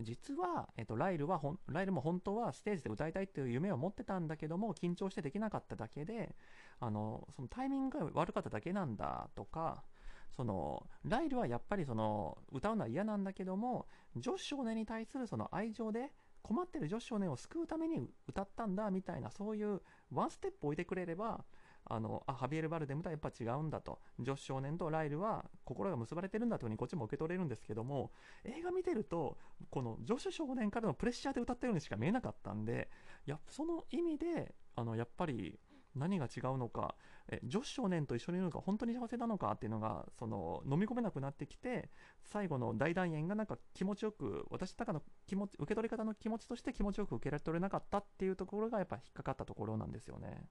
[0.00, 6.34] 実は、えっと、ライルはライルも本当はステージで歌いたいっていう夢を持ってたんだけども緊張してできなかっただけで
[6.78, 9.82] あのそのタイミングが悪かっただけなんだとか
[10.36, 13.86] そのライルはやっぱりその歌うのは嫌なんだけども
[14.16, 19.80] 女子少年に対するその愛情で困ってる女子少年を救うために歌ったんだみたいなそういう
[20.12, 21.44] ワンステップ置いてくれれば
[21.84, 23.98] あのあハビエル・バルデムとはやっぱ違うんだと。
[24.18, 28.12] 女子少年とライルは心が結ばれてるんだというふうにこっちも受け取れるんですけども
[28.44, 29.38] 映画見てると
[29.70, 32.90] この女子少年からのプレッシャーで歌ったようにしか見えなかったんで
[33.26, 35.58] やその意味であのやっぱり
[35.94, 36.94] 何が違うのか
[37.28, 41.88] え女子少年と一緒にいるのが本当に幸せなのかっていうのがその飲み込めなくなってきて
[42.24, 50.44] 最後の大団円がなんか気持ちよく私の中の気持ち受け取り方の気持ちとして気持ちよく受け取れなかったっていうところがやっぱ引っかかったところなんですよね。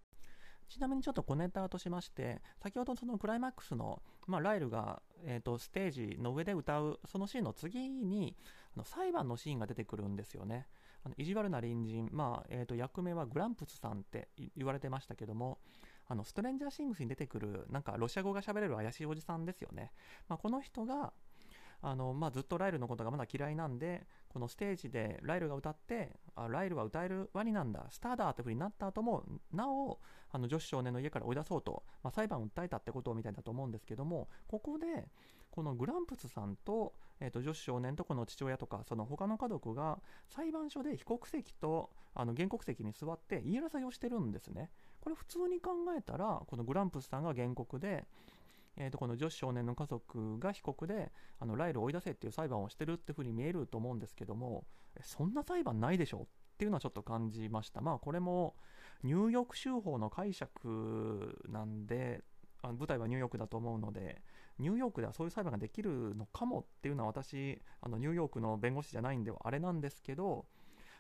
[0.70, 8.36] ちなみにちょっと小ネタとしまして、先ほどそのクライマックスの、まあ、ライルが、えーと、ステージの上で歌う、そのシーンの次に、
[8.76, 10.68] あの裁判のシーンが出てくるんですよね。
[11.04, 15.60] あの意地悪な隣人、まあえーと役名はグランプスさんって言われてましたけども、
[16.10, 19.92] あのストレンジャーシングスに出てくるなんかロシア語が喋れる怪しいおじさんですよね、
[20.28, 21.14] まあ、この人が
[21.82, 30.00] あの、まあ、ずっとライルのことがまだ嫌いなんでこのステージでライルが歌ってあライルは歌えるワニなんだスターだって風になった後もなお
[30.32, 35.08] あの女子少年の家から追い出そうと、まあ、裁判を訴えたってことみたいだと思うんですけどもここで
[35.52, 44.70] このグランプスさんと,、えーと、女子少年とこの父親とかその他の家族が裁判所で被告席とあの原告席に座って言い争いをしてるんですね。
[45.02, 48.06] これ普通に考えたらこのグランプスさんが原告で、
[48.78, 54.66] えー、とこの女子少年の家族が被告であのライルを追い出せっていう裁判をしてるっていうふうに見えると思うんですけども
[55.02, 58.56] そんな裁判ないでしょっていうのはちょっと感じましたまあこれも
[59.04, 62.22] ニューヨーク州法の解釈なんで
[62.62, 64.22] あの舞台はニューヨークだと思うので
[64.60, 70.46] ニューヨークではそういう裁判ができるのかもっていうのは私あのニューヨークの弁護士じゃないんではあれなんですけど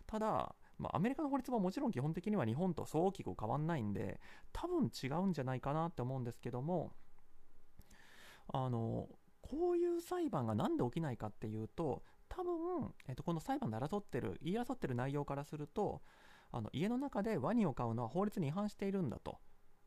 [0.08, 4.20] ただまあ、アメリカの法律ももちろん基本的には日本とそう大きく変わんないんで
[4.54, 6.94] 多分違うんじゃないかなって思うんですけども
[8.48, 9.08] あの
[9.42, 16.02] こういう裁判が何で起きないかっていうと多分、えっと、この裁判で争ってる言い争ってる内容からすると
[16.52, 19.38] あの家の中でワニを飼うのは法律に違反しているんだと。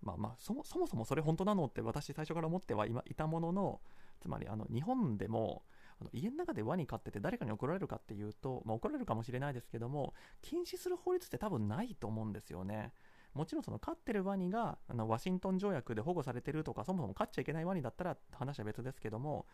[0.03, 3.81] まあまあそもそもそれ本当なのって私最初から思ってはいたものの
[4.21, 5.63] つまりあの日本でも
[6.01, 12.93] あの家の中でワニ飼ってて誰かに怒られるかっていうと、まあ、怒られるかもしれないですけども禁止する法律って多分ないと思うんですよね。
[13.35, 19.47] もちろんその飼ってるワニがあのワシントン条約で保護されてるとかそもそも飼っちゃいけないワニだったら話は別ですけども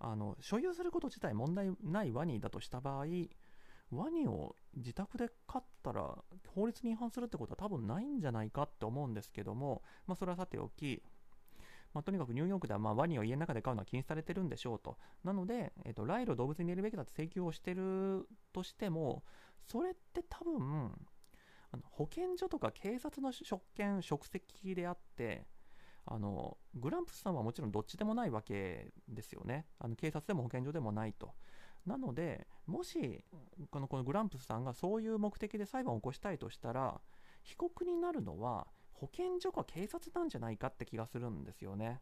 [0.00, 3.04] あの所有すること自体問題ないワニだとした場合
[3.90, 6.16] ワニを自宅で飼ったら
[6.54, 11.02] 法律に違反するってことは多分ないんじゃないかって思うんですけども、まあ、それはさておき
[11.92, 14.96] まあ、とにかくニューヨークではまワニを家の中で飼うのは禁止されてるんでしょうと。
[15.24, 19.24] なので、えー、とライルを動物に入れるべきだと請求をしてるとしても、
[19.66, 20.92] それって多分、
[21.72, 25.46] あの保健所とか警察の職権、職責であって、
[26.06, 29.66] あのグランプスさんはもちろんどっちでもないわけですよね。
[29.78, 31.34] あの警察でも保健所でもないと。
[31.86, 33.24] なので、もし
[33.70, 37.00] このこのグランプスさんがそういう目的で裁判を起こしたいとしたら、
[37.42, 42.00] 被告になるのは保健所か警察なんじゃないかって気がするんですよね。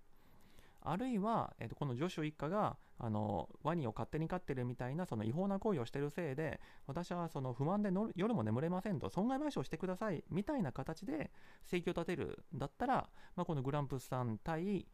[0.81, 11.31] あるいは、えー、とこのジョシュ一家があのワニを勝手に飼ってるみたいなその違法な行為をしてるせいで私はその不満で夜も眠れませんと損害賠償してくださいみたいな形で
[11.71, 14.87] 請求を立てるんだったら、まあ、このグランプスさん対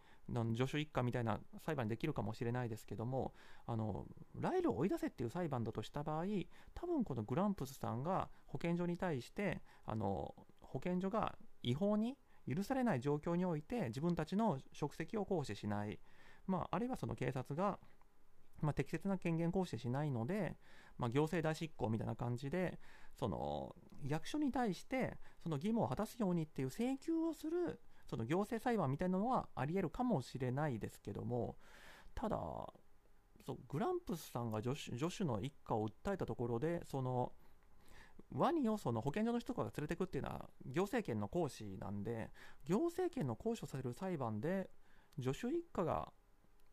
[0.57, 3.35] 助手一家みたいな裁判にできるかもしれないですけども
[3.67, 4.07] あの
[4.39, 6.25] ライルを追い出せっていう裁判だとした場合
[6.75, 12.17] 多分このグランプスさんが保健所に対してあの保健所が違法に
[12.49, 15.99] 許されない状況において自分たちの職責を行使しない、
[16.47, 17.79] まあ、あるいはその警察が、
[18.61, 20.57] まあ、適切な権限行使しないので、
[20.99, 22.79] まあ、行政代執行みたいな感じで
[23.19, 23.75] その
[24.07, 27.81] 役所に対してその義務を果たすようにっていう請求をする
[28.15, 31.57] その行政裁判みたいなのはありえるかもしれないですけども
[32.15, 32.37] ただ
[33.45, 37.33] そうグランプスさんが助手の一家を訴えたところでその
[38.31, 42.31] ワニをその保健所の人が連れてくっていうのは行政権の行使なんで
[42.65, 44.71] 行政権の行使をされる裁判で
[45.21, 46.13] 助手一家が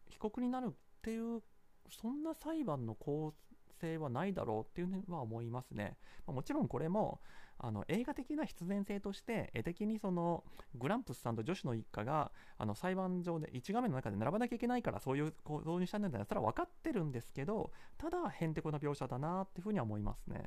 [0.10, 1.42] 被告になるっていう
[1.90, 3.34] そんな裁判の構
[3.80, 5.98] 成はないだろうっていうのは思いますね。
[6.28, 7.20] ま、もちろんこれも
[7.64, 10.44] あの映画的な必然性として絵的にその
[10.76, 20.44] グランプスさんと女子の一家があの裁判上で1画面の中で並ばなきゃいけないからそういう構造にしたんだったら分かってるんですけどただへんてこな描写だなっていうふうには思いますね。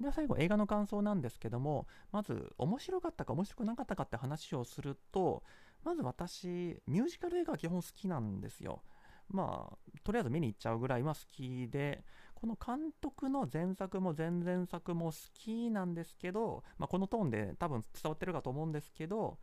[0.00, 5.42] では最後映画の感想なんですけどもまず面白かったか面白くなかったかって話をすると
[5.84, 8.82] まず私ミュージカル映画は基本好きなんですよ
[9.30, 12.04] まあとりあえず見に行っちゃうぐらいは好きで
[12.36, 19.38] この監督の前作も前々作も好きなんですけど、まあ、このトーンで多分伝わってるかと思うんですけど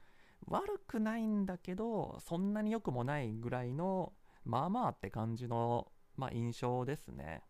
[0.47, 4.13] 悪くないんだけどそんなに良くもないぐらいの
[4.45, 7.41] まあまあって感じの、まあ、印象ですね。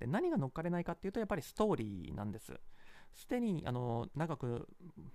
[0.00, 2.52] で何が乗っかれないかっていうとやっぱりストーリーなんです。
[3.14, 4.68] すでにあの長く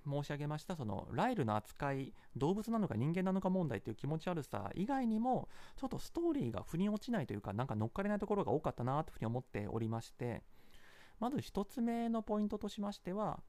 [0.06, 10.42] 申し上げましたそのライルの扱い動物なのか人間なのか問題という気持ち悪さ以外にもちょっとストーリーが腑に落ちないというかなんか乗っかれないところが多かったなというふうに思っておりまして
[11.20, 13.40] まず1つ目のポイントとしましては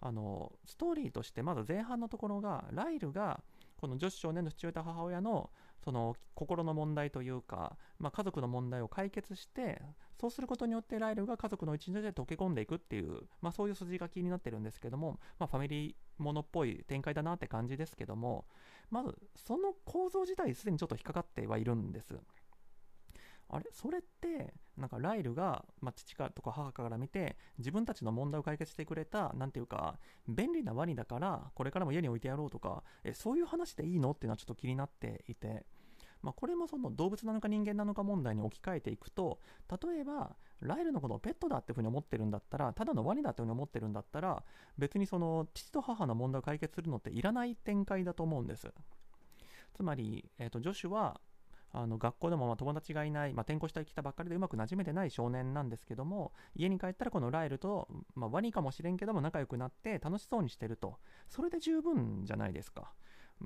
[0.00, 3.40] あのストーリーとしてまず前半のところがライルが
[3.80, 5.50] この女子少年の父親と母親の
[5.84, 9.82] その心の問題というか、まあ、家族の問題を解決して
[10.20, 18.46] そうすることによってライルが家族の一員として溶け込んでいくっていう、まあ、そういう筋書きになってるんですけども、まあ、ファミリーものっぽい展開だなって感じですけども
[18.90, 22.16] まずその構造自体すでにちょっと引っかかってはいるんです。
[23.50, 23.64] あれ？
[23.72, 34.12] それってなんかライルが、まあ、父かとか母から見て自分たちの問題を解決してくれた何ていうか便利なワニだからこれからも家に置いてやろうとかえそういう話でいいの？
[34.12, 35.66] っていうのはちょっと気になっていて。
[36.24, 39.38] まあ、これもその動物なのか人間なのか問題に置き換えていくと
[39.70, 44.42] 例えばライルのことをペットだっていうふうに思ってるんだったらただのワニだっていうふうに思ってるんだったら
[44.78, 48.72] 別にその父と母の問題を解決するのっていらない展開だと思うんです。
[49.74, 51.20] つまり、えー、とジョシュは
[51.72, 60.98] あの学校でもま友達がいない、まあ、転校してきたばっかりでうまくなじめてない少年なんですけども家に帰ったらこのライルと、まあ、ワニかもしれんけども仲良くなって楽しそうにしてると。
[61.28, 62.92] それで十分じゃないですか。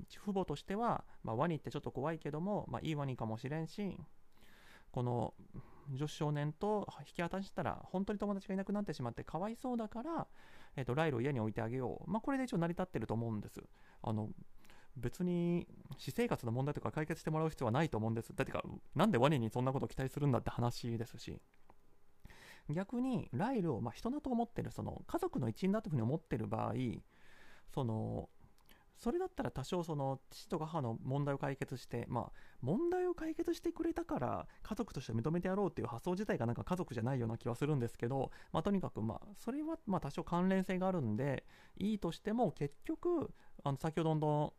[0.09, 3.96] 父母としては、まあ、ワニってちょっと怖いけども、まあ、いいワニかもしれんし
[4.90, 5.35] この
[5.92, 10.27] 女子少年と引き渡したら本当に友達がいなくなってしまってかわいそうだから、
[10.77, 13.62] えー、とライルを家に置いてあげよう、まあ、これで一応成り立ってると思うんです。
[14.03, 14.29] あの
[14.96, 18.35] 別に私生活の問題とか解決してもらう必要はないと思うんです。
[18.35, 18.62] だってか
[18.94, 21.40] なんでワニにそんなこと期待するんだって話ですし。
[22.70, 26.74] 逆にライルをまあ人だと思ってるその家族の一員だというふうに思ってる場合
[27.72, 28.29] その
[28.99, 41.45] それだったら多少その父と母の問題を解決して、まあ、問題を解決してくれたから家族として認めてやろうっていう発想自体がなんか家族じゃないような気はするんですけど、まあ、とにかくまあそれはまあ多少関連性があるんで
[41.79, 43.31] いいとしても結局
[43.63, 44.53] あの先ほどの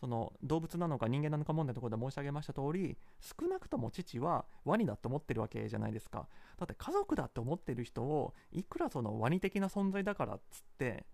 [0.00, 6.28] その動物なのか人間なのか問題のところで申し上げました通り少なくとも父はワニだと思ってるわけじゃないですか。
[6.56, 11.04] だって家族だって思ってる人をいくらそのワニ的な存在だからっつって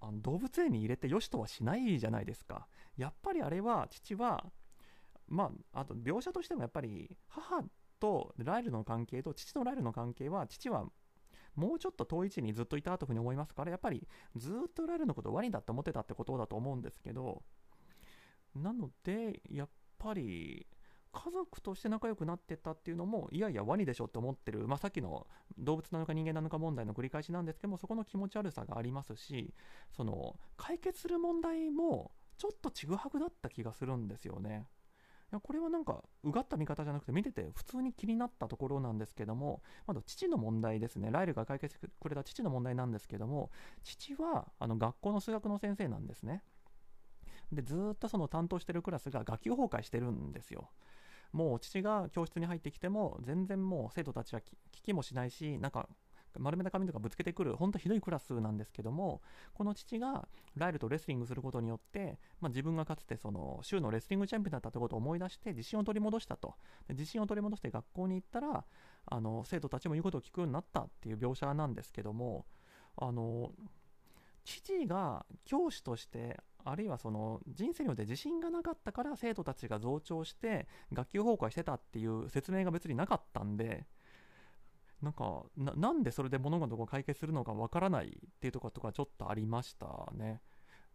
[0.00, 2.66] あの動物園に入れてよしとはしないじゃないですか。
[2.96, 4.44] やっぱりあれは父は
[5.28, 7.64] まああと描写としてもやっぱり母
[8.00, 10.86] とライルの関係と父とライルの関係は父は
[11.54, 17.42] もうちょっと遠い位置にずっといたというふうに思いますからやっぱりずっとライルのことをワニだと思ってたってことだと思うんですけど
[18.54, 19.68] なのでやっ
[19.98, 20.66] ぱり
[21.12, 25.26] 家族として仲良くなってったっていうのもいやいやワニでしょって思ってる、まあ、さっきの
[25.58, 29.52] 動物なのか人間なのか問題の繰り返しなんですけどもそこの気持ち悪さがありますし
[29.94, 34.66] その解決する問題もちょっとちぐはぐだった気がするんですよね。
[35.42, 41.10] これはなんかうがった見方じゃなくて見てて普通に気になったところなんですけどもまだ父の問題ですね。
[41.10, 43.50] ライルが解決してくれた父の問題なんですけども
[43.82, 46.42] 父はあの学校の数学の先生なんですね。
[47.50, 50.70] でずっとその担当してるクラスが学級崩壊してるんですよ。
[51.32, 54.44] もう父が教室に入ってきても全然もう生徒たちは聞
[54.82, 55.88] きもしないしなんか
[56.38, 59.20] 丸めた紙とかぶつけてくる本当ひどいクラスなんですけども
[59.54, 66.54] この父がライルとレスリングすることによって、まあ、自分がかつてその州のレスリングチャンピオンだったということを思い出して自信を取り戻したと。
[66.88, 68.64] 自信を取り戻して学校に行ったら
[69.06, 72.46] あの生徒たちも言うことを聞くようになったっていう描写なんですけども
[72.96, 73.52] あの
[74.44, 83.86] 父が教師としてあるいはその人生によって自信がなかったから生徒たちが増長して学級崩壊してたっていう説明が別になかったんで
[85.02, 88.10] なんかなんでそれで物事を解決するのかわからないっ
[88.40, 90.40] ていうところとかちょっとありましたね。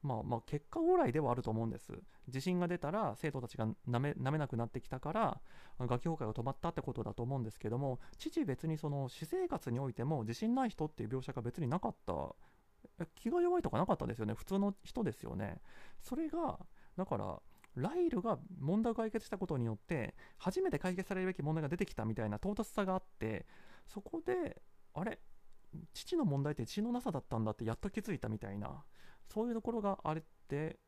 [0.04, 1.92] まあまあ結果往来ではあると思うんです。
[2.30, 5.42] 地震が出たら生徒たちがなめなめなくなってきたから
[5.80, 12.14] 楽器崩壊が止まったってことだと思うんですけども父別にその私生活においても自信ない人っていう描写が別になかった
[13.16, 14.34] 気が弱いとかなかったですよね。
[14.34, 15.62] 普通の人ですよね。
[16.02, 16.60] それが
[16.98, 17.40] だから
[17.76, 23.46] ライルが問題を解決したことによって初めて解決されるべき問題が出てきたみたいな唐突さがあって
[23.86, 24.62] そこで
[24.94, 25.20] あれ？
[25.94, 28.84] 父の問題って血のなさだったんだってやっと気づいたみたいな
[29.32, 30.80] そういうところがあれって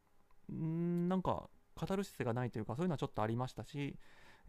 [0.52, 4.00] んなんか語る姿勢がないというかそういうのはちょっとありましたし、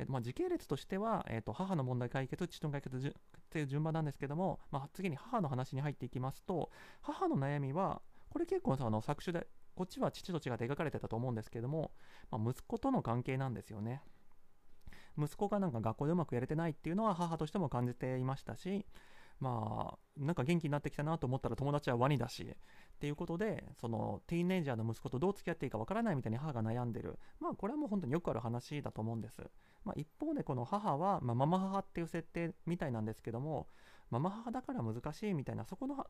[0.01, 3.13] えっと、まあ時系列としては、えっと、母の問題解決父の解決っ
[3.51, 6.71] ていう順番なんですけども、まあ、次に母の話に入っていきますと
[7.03, 11.93] 母の悩みはこれ結構さあの作種でこっちは父と違って描かれてたと思うんですけども、
[12.31, 14.03] まあ、息子との関係なんですよね。
[15.19, 18.87] 息子がなんか学校でうまくやれてないっていうのは母としても感じていましたし
[19.41, 27.19] まあなんか元気になってきたなと思ったら友達はワニだしっていうことでそのティーンエイジャーの息子とどう付き合っていいかわからないみたいに母が悩んでる。
[27.41, 29.43] まあこれはもう本当によくある話だと思うんです、
[29.85, 33.67] まあ、一方でこの母は、まあ、ママ母っていう設定みたいなんですけども
[34.11, 36.07] ママ母だから難しいみたいなそこの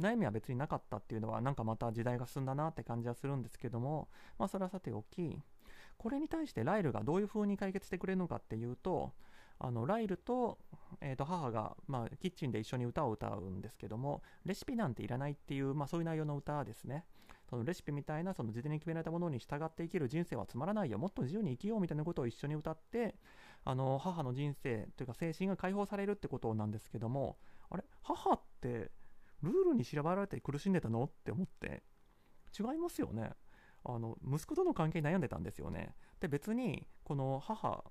[0.00, 5.38] 悩みは別になかったっていうのはなんかまた時代が進んだなって感じはするんですけどもまあそれはさておき
[5.98, 9.12] これに対してライルがどういう風に解決してくれるのかっていうと
[9.58, 10.58] あのライルと,、
[11.00, 17.04] えー、と母が、まあ、キッチンで一緒に歌を歌うんですけどもレシピなんていらないっていう、まあ、そういう内容の歌ですね。
[17.52, 20.96] そのレシピみたいなその事前に決められたものに従って生きる人生はつまらないよ。
[20.96, 23.14] もっと自由に生きようみたいなことを一緒に歌って
[23.62, 27.36] あの母の人生というか精神が解放されるってことなんですけども
[27.68, 28.90] あれ母って
[29.42, 31.82] ルールに縛られて苦しんでたのって思って
[32.58, 33.32] 違いますよね。
[33.84, 35.94] あの息子との関係に悩んでたんですよね。
[36.20, 37.84] で別にこの母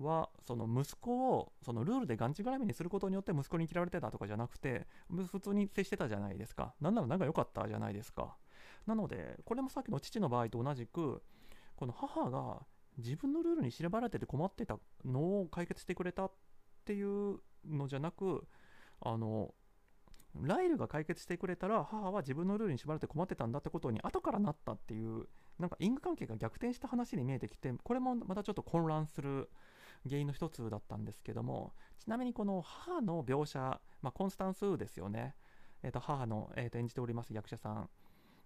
[0.00, 4.88] はその息子をそのルールでがんじがらめにすることによって息子に嫌われてたとかじゃなくて
[5.30, 6.74] 普通に接してたじゃないですか。
[6.80, 8.36] なんなら仲良かったじゃないですか。
[8.86, 11.22] なのでこれもさっきの父の場合と同じく
[11.76, 12.60] この母が
[12.98, 16.32] 自分のルールに縛られてて困ってたのを解決してくれたっ
[16.84, 18.46] ていうのじゃなく
[19.00, 19.54] あの
[20.42, 25.26] ライルが解決してくれたら母は自分のルールに縛られて困ってたんだってことに後からなったっていう
[25.58, 29.48] なんか因果関係が逆転した話に見えてきてこれもまたちょっと混乱する
[30.08, 33.58] 原因の一つだったんですけどもちなみにこの母の描写、
[34.02, 35.34] まあ、コンスタンスですよね、
[35.82, 37.88] えー、と母の、えー、と演じております役者さん。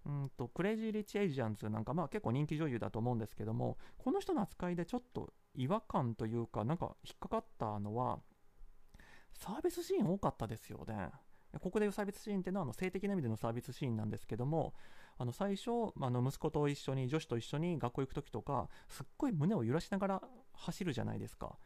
[0.05, 8.19] うんと Crazy Rich Asians なんかまあ結構人気女優だと思うんですけどもこの人の扱いでちょっと違和感というかなんか引っかかったのは
[9.33, 11.09] サービスシーン多かったですよね。
[11.61, 14.73] ここでいうサービスシーンっていうのはあの性的な意味でのサービスシーンなんですけども
[15.17, 15.69] あの最初
[15.99, 20.21] あの息子と一緒にジョシュと一緒に学校行く時とかすっごい胸を揺らしながら
[20.53, 21.57] 走るじゃないですか。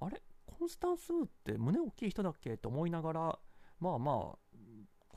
[0.00, 2.56] あれコンスタンス・ウーって胸大きい人だっけ？
[2.56, 3.38] と思いながら
[3.80, 4.38] まあまあ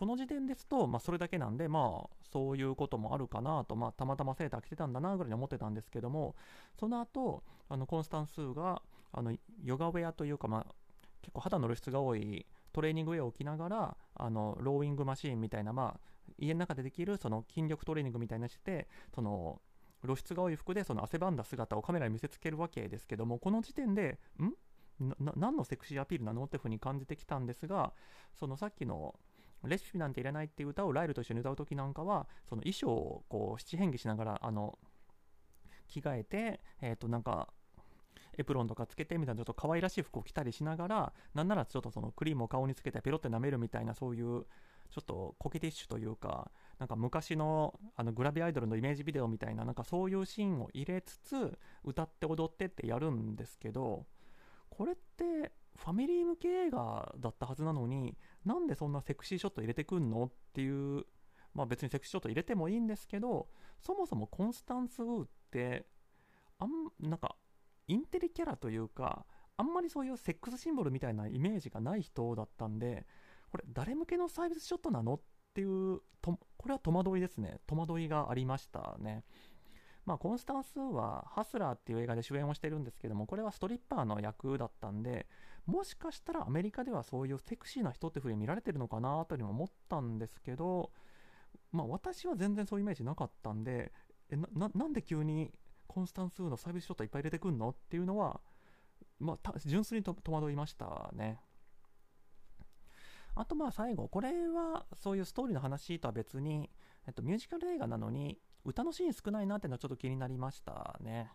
[0.02, 6.36] この時点ですと、まあ、それだけなんで、まあ、そういうこともあるかなと、まあ、たまたまセーター着てたんだなぐらいに思ってたんですけども、
[6.80, 8.82] その後、あのコンスタンスが、
[9.12, 9.32] あの
[9.64, 10.74] ヨガウェアというか、まあ、
[11.22, 16.00] 結構肌の露出が多いトレーニングウェアを着ながら、あのローイングマシーンみたいな、まあ、
[16.40, 19.62] 家の中でできるその筋力トレーニングみたいなして、その
[20.04, 24.52] 露出が多い服でその汗ばんだ姿をカメラに見せつけるわけですけどもこの時点でん？
[25.36, 26.46] 何のセクシーアピールなの？
[26.46, 27.94] っていうふうに感じてきたんですが
[28.40, 29.14] そのさっきの
[29.66, 34.78] レシピなんていらないっていう歌をライルと一緒に歌う時なんかはその衣装をこう七変化しながらあの
[35.88, 37.50] 着替えてえっ、ー、となんか
[38.38, 44.46] エプロンとかつけてみたいなちょっと可愛らしい服を着たりしながらなんならちょっとそのクリームを顔につけてペロって舐めるみたいなそういう
[44.90, 54.06] ちょっとコケティッシュというかなんか昔のあのグラビアアイドルのイメージビデオみたいななんかそういうシーンを入れつつ歌って踊ってってやるんですけど
[54.70, 61.06] これってファミリー向け映画だったはずなのになんでそんなセクシーショット入れてくんのっていう
[61.54, 63.48] まあ別にセクシーショット入れてもいいんですけど
[63.80, 65.86] そもそもコンスタンス・ウーって
[66.60, 66.70] あん
[67.00, 67.36] なんか
[67.88, 69.26] インテリキャラというか
[69.58, 73.06] あんまりそういうセックスシンボルみたいなイメージがない人だったんで
[73.52, 75.22] これ誰向けのサービスショットなのっ
[75.54, 77.60] ていうとこれは戸惑いですね。
[77.68, 79.24] 戸惑いがありましたね。
[80.12, 85.26] まあ、コンスタンスはハスラーっていう映画で主演をしてるんですけどもこれはストリッパーの役だったんで
[85.66, 90.92] もしかしたらアメリカではそういうセクシーな人って風に見られてるのかなというも思ったんですけど
[91.72, 93.94] まあ私は全然そういうイメージなかったんで
[94.30, 95.54] えななんで急に
[95.88, 98.42] コンスタンスのサービスショットいっぱい入れてくんのっていうのは
[99.18, 101.40] まあ純粋に戸惑いましたね。
[103.34, 106.70] あとまあ最後、これはそういうストーリーの話とは別に、
[107.08, 111.32] えっと、ミュージカル映画なのに歌のシーン少ないなっていうのはちょっと気になりましたね。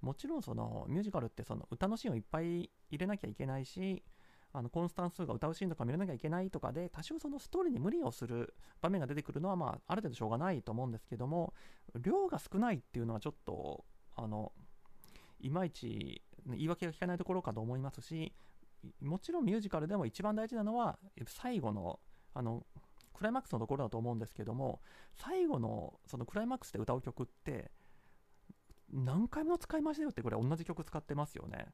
[0.00, 4.02] もちろんそのミュージカルってその歌のシーンをいっぱい入れなきゃいけないし、
[4.52, 11.54] あのコンスタンスが歌うシーンとか見らなきゃいけないとかで多少そのストーリーに無理をする場面が出てくるのは、まあ、ある程度しょうがないと思うんですけども
[12.00, 13.84] 量が少ないっていうのはちょっと
[14.16, 14.52] あの
[15.40, 18.32] いまいち言い訳が聞かないところかと思いますし
[19.00, 22.00] もちろんミュージカルでも一番大事なのは最後の
[22.34, 22.64] あの
[23.14, 24.80] クライマックスのところだと思うんですけども
[25.14, 27.70] 最後のそのクライマックスで歌う曲って
[28.92, 31.66] 何回も使いましたよってこれ同じ曲使ってますよね。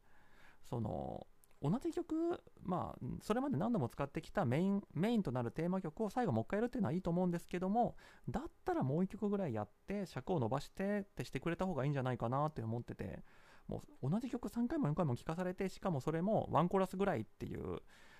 [0.68, 1.26] その
[1.62, 7.96] 同じ曲まあそれまで何度も使ってきたメインメインとなるテーマ曲を最後もう一回やるっていうのはいいと思うんですけども
[8.28, 13.24] だったらもう一曲ぐらいやって尺を伸ばしてってしてくれた方がいいんじゃないかなって思ってて
[13.68, 17.78] もう同じ曲3回も4回も聴かされてしかもそれもワンコーラスぐらいっていう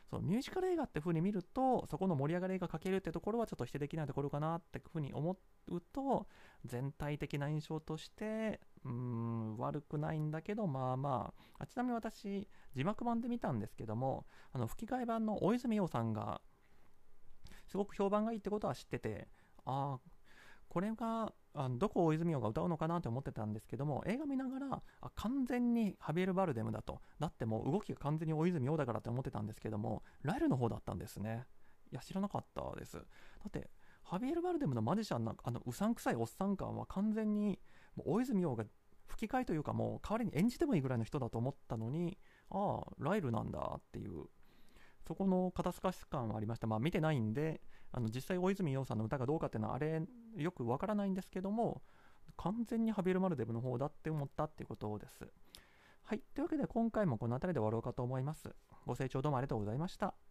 [0.09, 5.37] そのミュージカル映画って風に見るとそこの盛り上がりが欠けるってところはちょっと否定できないところかなってふうに思
[5.69, 6.27] うと
[6.65, 11.63] 全体的な印象としてうーん悪くないんだけどまあまあ。
[11.65, 16.41] あちなみに私字幕版で見たんですけどもあの吹き替え版の大泉洋さんが
[17.67, 19.29] すごく評判がいいってことは知ってて
[19.65, 20.01] ああ
[20.69, 27.01] これがあのどこを大泉洋が歌うのかなって思ってたんですけども映画見ながらあ完全にハビエル・バルデムだと。
[27.19, 31.47] だってもう動きが完全に大泉洋だからって思ってたんですけどもライルの方だったんですね。
[31.91, 32.97] いや知らなかったです。
[32.97, 33.03] だ
[33.49, 33.71] って
[34.03, 37.59] ハビエル・バルデムのマジシャンのあのうさんくさいおっさん感は完全に
[37.97, 38.65] もう大泉洋が
[39.07, 42.19] 吹き替えというかもう代わりに演じてもいいぐらいの人だと思ったのに
[42.51, 44.27] ああライルなんだっていう
[45.07, 46.67] そこの肩透かし感はありました。
[46.67, 47.61] まあ見てないんで、
[47.97, 50.03] あの実際大泉洋さんの歌がどうかっていうのはあれ
[50.36, 51.80] よくわからないんですけども、
[52.36, 55.26] 完全にハビル・マルデブの方だって思ったっていうことです。
[56.05, 56.20] はい。
[56.34, 58.55] というわけで今回もこの辺りで終わろうかと思います。
[58.84, 60.14] ご清聴どうもありがとうございました。